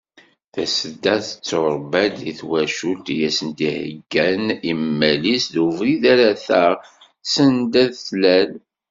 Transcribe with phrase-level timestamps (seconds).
[0.53, 6.71] Tasedda tetturebba-d deg twacult i as-d-iheggan immal-is d ubrid ara taɣ
[7.31, 8.51] send ad d-tlal.